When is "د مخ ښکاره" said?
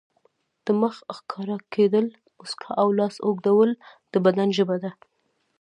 0.65-1.57